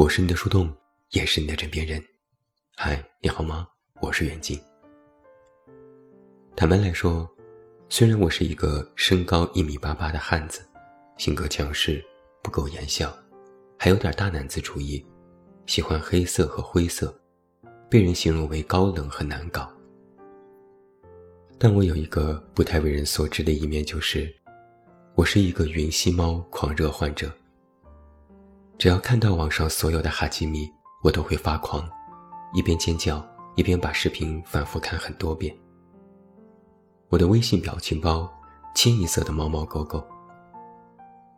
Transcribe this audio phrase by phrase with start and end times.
[0.00, 0.74] 我是你的树洞，
[1.10, 2.02] 也是你的枕边人。
[2.74, 3.68] 嗨，你好吗？
[4.00, 4.58] 我是远近。
[6.56, 7.30] 坦白来说，
[7.90, 10.62] 虽然我是一个身高一米八八的汉子，
[11.18, 12.02] 性格强势，
[12.42, 13.14] 不苟言笑，
[13.78, 15.04] 还有点大男子主义，
[15.66, 17.14] 喜欢黑色和灰色，
[17.90, 19.70] 被人形容为高冷和难搞。
[21.58, 24.34] 但我有一个不太为人所知的一面，就是
[25.14, 27.30] 我是一个云吸猫狂热患者。
[28.80, 30.66] 只要看到网上所有的哈基米，
[31.02, 31.86] 我都会发狂，
[32.54, 33.22] 一边尖叫
[33.54, 35.54] 一边把视频反复看很多遍。
[37.10, 38.26] 我的微信表情包
[38.74, 40.02] 清一色的猫猫狗狗，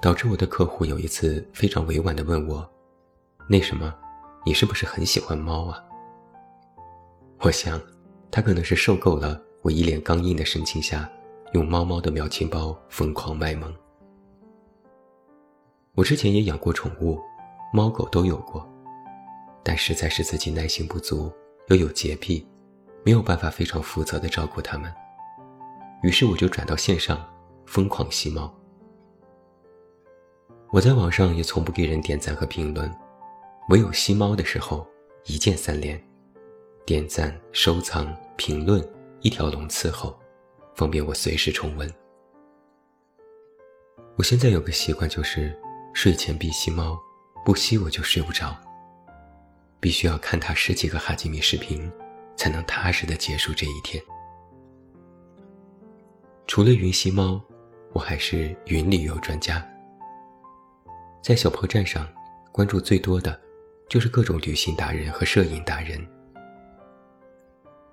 [0.00, 2.64] 导致我的客户有一次非常委婉的问我
[3.50, 3.92] ：“那什么，
[4.46, 5.82] 你是不是很喜欢猫啊？”
[7.42, 7.80] 我想，
[8.30, 11.10] 他可能是受够了我一脸刚硬的神情下，
[11.52, 13.74] 用猫猫的表情包疯狂卖萌。
[15.96, 17.20] 我之前也养过宠物，
[17.72, 18.68] 猫狗都有过，
[19.62, 21.32] 但实在是自己耐心不足，
[21.68, 22.44] 又有洁癖，
[23.04, 24.92] 没有办法非常负责的照顾它们。
[26.02, 27.24] 于是我就转到线上，
[27.64, 28.52] 疯狂吸猫。
[30.72, 32.92] 我在网上也从不给人点赞和评论，
[33.68, 34.84] 唯有吸猫的时候，
[35.26, 36.02] 一键三连，
[36.84, 38.84] 点赞、收藏、评论，
[39.20, 40.18] 一条龙伺候，
[40.74, 41.88] 方便我随时重温。
[44.16, 45.56] 我现在有个习惯就是。
[45.94, 47.00] 睡前必吸猫，
[47.44, 48.54] 不吸我就睡不着。
[49.78, 51.90] 必须要看它十几个哈基米视频，
[52.36, 54.02] 才能踏实的结束这一天。
[56.48, 57.40] 除了云吸猫，
[57.92, 59.64] 我还是云旅游专家。
[61.22, 62.06] 在小破站上，
[62.50, 63.40] 关注最多的，
[63.88, 66.04] 就是各种旅行达人和摄影达人。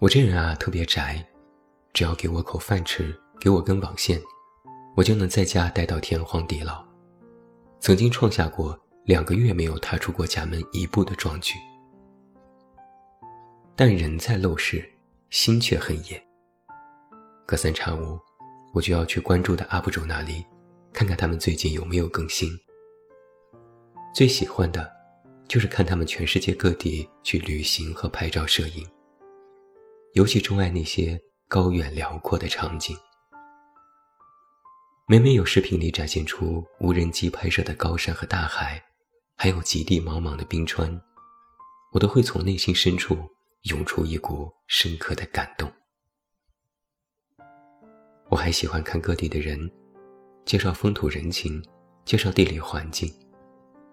[0.00, 1.24] 我这人啊特别宅，
[1.92, 4.20] 只要给我口饭吃，给我根网线，
[4.96, 6.91] 我就能在家待到天荒地老。
[7.82, 11.54] 曾经创下过两个月没有踏出过家门一步的壮举，
[13.74, 14.88] 但人在陋室，
[15.30, 16.24] 心却很野。
[17.44, 18.16] 隔三差五，
[18.72, 20.46] 我就要去关注的 UP 主那里，
[20.92, 22.48] 看看他们最近有没有更新。
[24.14, 24.88] 最喜欢的，
[25.48, 28.86] 就是看他们全世界各地去旅行和拍照摄影，
[30.12, 32.96] 尤其钟爱那些高远辽阔的场景。
[35.12, 38.82] 每每有视频里展现出无人机拍摄的高山和大海，
[39.36, 40.98] 还有极地茫茫的冰川，
[41.92, 43.18] 我都会从内心深处
[43.64, 45.70] 涌出一股深刻的感动。
[48.30, 49.70] 我还喜欢看各地的人
[50.46, 51.62] 介绍风土人情，
[52.06, 53.14] 介绍地理环境，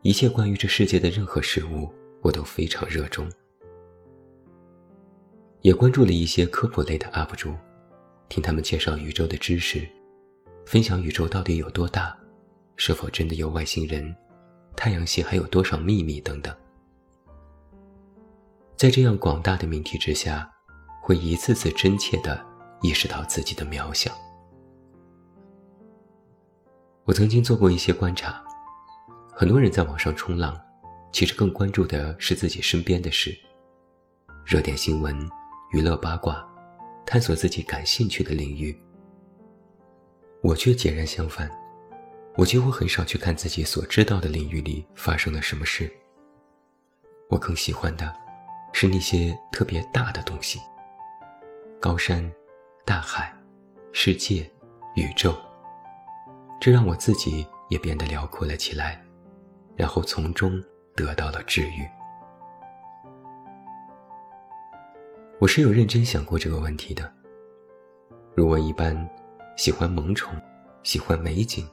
[0.00, 3.30] 一切关于这世界的任何事物，我都非常热衷。
[5.60, 7.54] 也关注了一些科普类的 UP 主，
[8.30, 9.86] 听他们介绍宇宙的知识。
[10.64, 12.16] 分享宇宙到底有多大，
[12.76, 14.14] 是否真的有外星人，
[14.76, 16.54] 太阳系还有多少秘密等等。
[18.76, 20.50] 在这样广大的命题之下，
[21.02, 22.44] 会一次次真切地
[22.80, 24.10] 意识到自己的渺小。
[27.04, 28.42] 我曾经做过一些观察，
[29.32, 30.58] 很多人在网上冲浪，
[31.12, 33.36] 其实更关注的是自己身边的事，
[34.44, 35.16] 热点新闻、
[35.72, 36.44] 娱乐八卦，
[37.06, 38.76] 探索自己感兴趣的领域。
[40.42, 41.48] 我却截然相反，
[42.36, 45.88] 我几乎很少去看自己所知道的领域里发生了什么事。
[47.28, 48.12] 我更喜欢的，
[48.72, 50.58] 是那些特别大的东西：
[51.80, 52.28] 高山、
[52.84, 53.32] 大海、
[53.92, 54.50] 世界、
[54.96, 55.32] 宇宙。
[56.60, 59.00] 这让我自己也变得辽阔了起来，
[59.76, 60.60] 然后从中
[60.96, 61.88] 得到了治愈。
[65.38, 67.08] 我是有认真想过这个问题的。
[68.34, 69.08] 如我一般。
[69.56, 70.34] 喜欢萌宠，
[70.82, 71.68] 喜欢美景，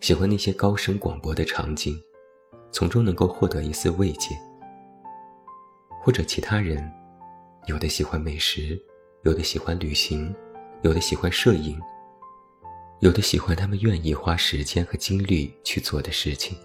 [0.00, 2.00] 喜欢那些高声广博的场景，
[2.70, 4.36] 从中能够获得一丝慰藉。
[6.00, 6.90] 或者其他人，
[7.66, 8.80] 有的喜欢美食，
[9.24, 10.34] 有的喜欢旅行，
[10.82, 11.78] 有的喜欢摄影，
[13.00, 16.56] 有的喜欢他们愿意花时间和精力去做的事情。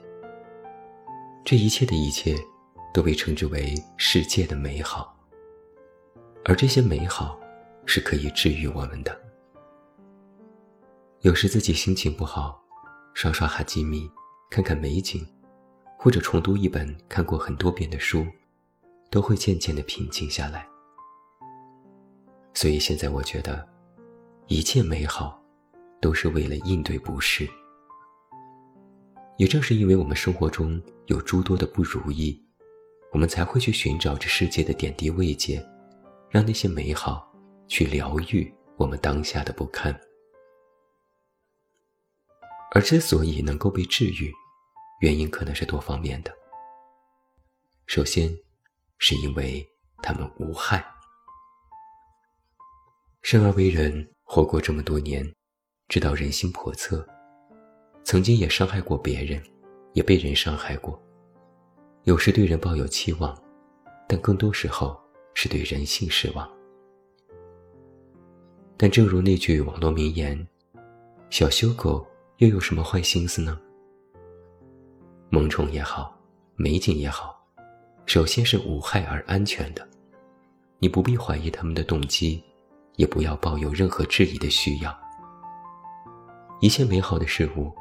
[1.44, 2.38] 这一切的一切，
[2.94, 5.18] 都被称之为世界的美好。
[6.46, 7.38] 而这些美好，
[7.86, 9.23] 是可以治愈我们的。
[11.24, 12.62] 有时自己心情不好，
[13.14, 14.12] 刷刷哈基米，
[14.50, 15.26] 看看美景，
[15.98, 18.28] 或者重读一本看过很多遍的书，
[19.10, 20.68] 都会渐渐的平静下来。
[22.54, 23.66] 所以现在我觉得，
[24.48, 25.42] 一切美好，
[26.02, 27.48] 都是为了应对不适。
[29.38, 32.38] 也正是因为我们生活中有诸多的不如意，
[33.14, 35.66] 我们才会去寻找这世界的点滴慰藉，
[36.30, 37.34] 让那些美好
[37.70, 39.98] 去疗愈我们当下的不堪。
[42.76, 44.34] 而之所以能够被治愈，
[45.00, 46.34] 原因可能是多方面的。
[47.86, 48.36] 首先，
[48.98, 49.64] 是因为
[50.02, 50.84] 他们无害。
[53.22, 55.24] 生而为人，活过这么多年，
[55.88, 57.08] 知道人心叵测，
[58.04, 59.40] 曾经也伤害过别人，
[59.94, 61.00] 也被人伤害过。
[62.06, 63.40] 有时对人抱有期望，
[64.10, 65.00] 但更多时候
[65.36, 66.52] 是对人性失望。
[68.76, 70.48] 但正如那句网络名言
[71.30, 72.06] ：“小修狗
[72.44, 73.58] 又有什么坏心思呢？”
[75.32, 76.14] 萌宠也好，
[76.56, 77.42] 美景也好，
[78.06, 79.88] 首先是无害而安全的，
[80.78, 82.44] 你不必怀疑他们的动机，
[82.98, 84.94] 也不要抱有任何质疑的需要。
[86.60, 87.74] 一切美好的事物，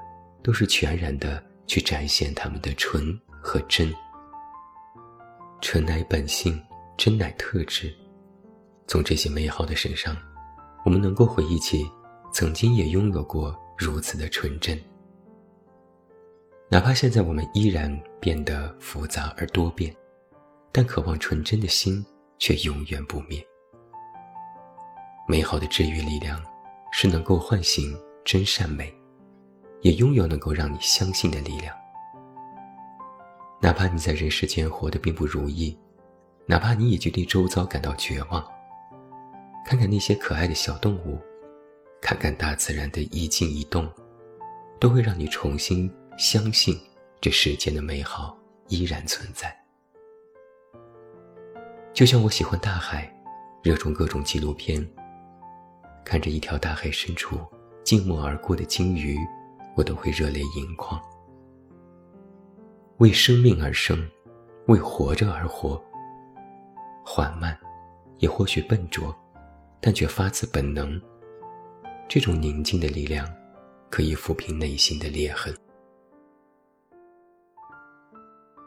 [0.44, 3.92] 都是全然的去展现他们的纯和真。
[5.60, 6.60] 纯乃本性，
[6.96, 7.92] 真乃特质。
[8.86, 10.16] 从这些美好的身上，
[10.84, 11.84] 我们能够回忆起
[12.32, 14.81] 曾经也拥有过如此的纯真。
[16.69, 19.94] 哪怕现在我们依然变得复杂而多变，
[20.70, 22.05] 但渴望纯真的心
[22.38, 23.44] 却永远不灭。
[25.26, 26.40] 美好的治愈力量，
[26.93, 28.94] 是能够唤醒真善美，
[29.81, 31.76] 也拥有能够让你相信的力量。
[33.61, 35.76] 哪怕你在人世间活得并不如意，
[36.46, 38.44] 哪怕你已经对周遭感到绝望，
[39.67, 41.20] 看看那些可爱的小动物，
[42.02, 43.88] 看看大自然的一静一动，
[44.81, 46.76] 都会让你重新相信
[47.20, 49.56] 这世间的美好依然存在。
[51.94, 53.08] 就像我喜欢大海，
[53.62, 54.84] 热衷各种纪录片，
[56.04, 57.38] 看着一条大海深处
[57.84, 59.16] 静默而过的鲸鱼，
[59.76, 61.00] 我都会热泪盈眶。
[62.98, 64.05] 为生命而生，
[64.66, 65.81] 为活着而活。
[67.05, 67.56] 缓慢，
[68.19, 69.14] 也或许笨拙，
[69.81, 71.00] 但却发自本能。
[72.14, 73.26] 这种宁静的力量，
[73.88, 75.50] 可以抚平内心的裂痕。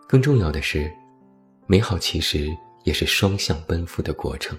[0.10, 0.92] 更重要的是，
[1.68, 2.48] 美好其实
[2.86, 4.58] 也是双向奔赴的过程。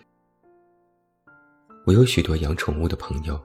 [1.84, 3.44] 我有许多养宠物的朋友，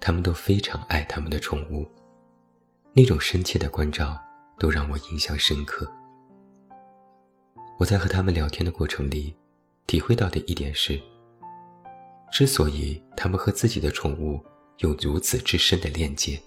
[0.00, 1.86] 他们都非常爱他们的宠物，
[2.94, 4.18] 那种深切的关照。
[4.58, 5.90] 都让我印象深刻。
[7.78, 9.34] 我在和他们聊天的过程里，
[9.86, 10.98] 体会到的一点是：
[12.32, 14.42] 之所以他们和自己的宠物
[14.80, 16.42] 有如此之深的链接，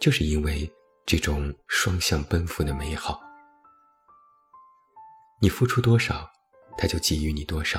[0.00, 0.68] 就是因为
[1.04, 3.20] 这种双向奔赴的美好。
[5.40, 6.28] 你付出多少，
[6.76, 7.78] 他就给予你多少；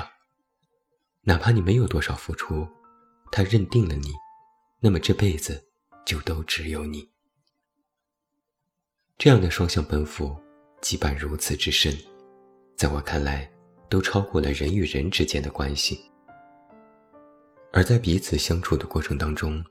[1.20, 2.66] 哪怕你没有多少付出，
[3.30, 4.10] 他认定了你，
[4.80, 5.62] 那么这辈子
[6.06, 7.06] 就都只有你。
[9.18, 10.34] 这样的双向奔赴，
[10.80, 11.94] 羁绊如此之深，
[12.74, 13.50] 在我看来，
[13.90, 16.07] 都超过了人与人之间的关系。
[17.72, 19.62] 而在彼此相处的过程当中，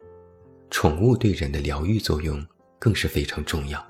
[0.70, 2.46] 宠物对人的疗愈作用
[2.78, 3.86] 更是非常重要。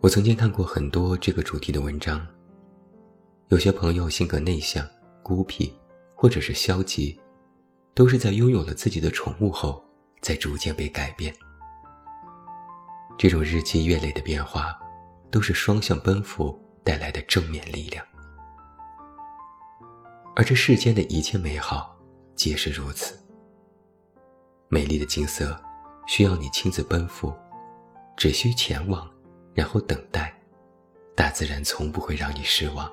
[0.00, 2.26] 我曾经看过很多这个主题的文章，
[3.48, 4.88] 有些朋友性格内向、
[5.22, 5.72] 孤僻，
[6.14, 7.20] 或者是消极，
[7.94, 9.84] 都是在拥有了自己的宠物后，
[10.22, 11.34] 在逐渐被改变。
[13.18, 14.78] 这种日积月累的变化，
[15.30, 18.06] 都是双向奔赴带来的正面力量。
[20.36, 21.89] 而这世间的一切美好，
[22.40, 23.22] 皆是如此。
[24.70, 25.54] 美丽的景色，
[26.06, 27.30] 需要你亲自奔赴，
[28.16, 29.06] 只需前往，
[29.52, 30.34] 然后等待，
[31.14, 32.90] 大自然从不会让你失望。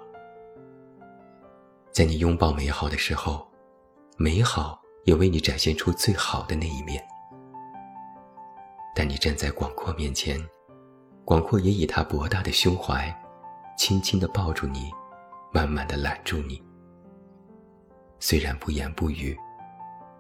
[1.93, 3.47] 在你拥抱美好的时候，
[4.17, 7.01] 美好也为你展现出最好的那一面。
[8.93, 10.37] 但你站在广阔面前，
[11.23, 13.17] 广阔也以他博大的胸怀，
[13.77, 14.91] 轻轻地抱住你，
[15.53, 16.61] 慢慢地揽住你。
[18.19, 19.37] 虽然不言不语，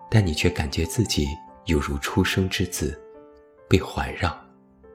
[0.09, 1.27] 但你却感觉自己
[1.65, 2.99] 犹如初生之子，
[3.67, 4.35] 被环绕，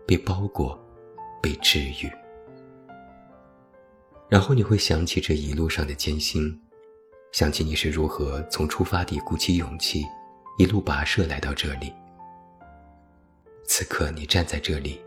[0.07, 0.79] 被包裹，
[1.43, 2.11] 被治愈。
[4.29, 6.59] 然后你会想起这一路上的艰辛，
[7.33, 10.07] 想起你是如何从出发地鼓起勇气，
[10.57, 11.93] 一路跋涉来到这里。
[13.65, 15.01] 此刻你站在这里，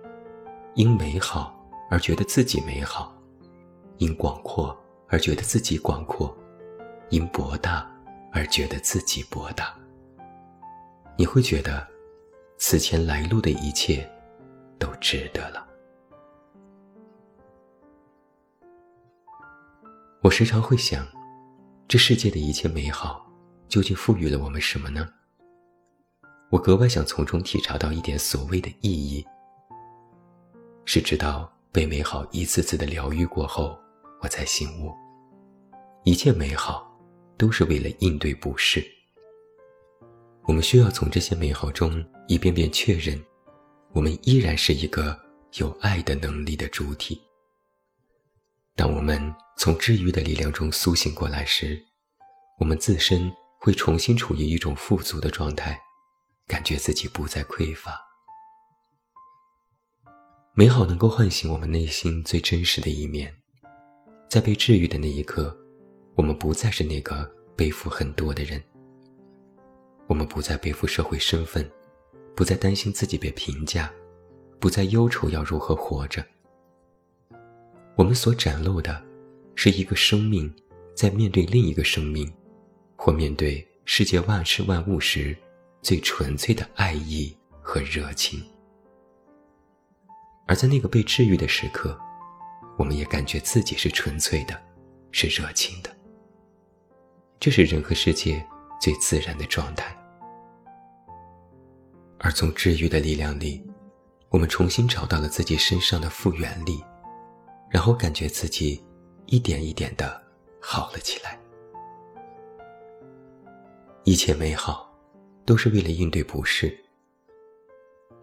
[0.76, 1.56] 因美好
[1.90, 3.16] 而觉得自己美好，
[3.98, 6.36] 因广阔而觉得自己广阔，
[7.16, 7.90] 因博大
[8.34, 9.74] 而觉得自己博大。
[11.18, 11.88] 你会觉得，
[12.58, 14.06] 此前来路的一切，
[14.78, 15.66] 都值得了。
[20.22, 21.08] 我时常会想，
[21.88, 23.26] 这世界的一切美好，
[23.70, 25.08] 究竟赋予了我们什么呢？
[26.50, 29.26] 我格外想从中体察到一点所谓的意义，
[30.84, 33.80] 是直到被美好一次次的疗愈过后，
[34.22, 34.94] 我才醒悟，
[36.04, 36.94] 一切美好
[37.38, 38.86] 都是为了应对不适。
[40.44, 43.20] 我们需要从这些美好中一遍遍确认，
[43.94, 45.20] 我们依然是一个
[45.56, 47.22] 有爱的能力的主体。
[48.76, 51.82] 当我们从治愈的力量中苏醒过来时，
[52.60, 55.80] 我们自身会重新处于一种富足的状态，
[56.46, 58.00] 感觉自己不再匮乏。
[60.54, 63.34] 美好能够唤醒我们内心最真实的一面，
[64.30, 65.58] 在被治愈的那一刻，
[66.16, 68.62] 我们不再是那个背负很多的人，
[70.08, 71.70] 我们不再背负社会身份，
[72.34, 73.92] 不再担心自己被评价，
[74.60, 76.26] 不再忧愁要如何活着。
[77.96, 79.04] 我们所展露的，
[79.56, 80.54] 是一个生命
[80.96, 82.32] 在面对另一个生命，
[82.96, 85.36] 或面对世界万事万物时，
[85.82, 88.42] 最纯粹的爱意和热情。
[90.48, 91.98] 而在那个被治愈的时刻，
[92.78, 94.62] 我们也感觉自己是纯粹的，
[95.12, 95.95] 是热情的。
[97.46, 98.44] 这是人和世界
[98.82, 99.96] 最自然的状态。
[102.18, 103.64] 而从治愈的力量里，
[104.30, 106.84] 我们重新找到了自己身上的复原力。
[107.70, 108.84] 然后感觉自己
[109.28, 110.20] 一点一点的
[110.60, 111.38] 好了起来，
[114.06, 114.92] 一切美好
[115.46, 116.76] 都是为了应对不适。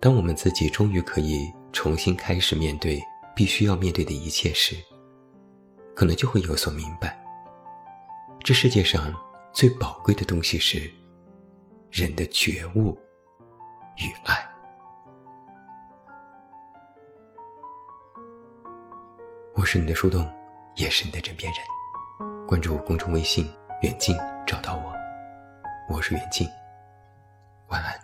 [0.01, 3.01] 当我们自己终于可以重新开始面对
[3.37, 4.75] 必须要面对的一切时，
[5.95, 7.22] 可能就会有所明白：
[8.45, 9.15] 这世界上
[9.53, 10.93] 最宝贵的东西是
[11.93, 12.99] 人的觉悟
[13.99, 14.35] 与爱。
[19.55, 20.29] 我是你的树洞，
[20.75, 22.47] 也是你的枕边人。
[22.49, 23.49] 关注公众微信
[23.83, 24.93] “远近”，找到我。
[25.89, 26.49] 我是远近。
[27.69, 27.95] 晚安